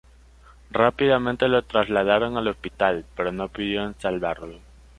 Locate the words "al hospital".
2.35-3.05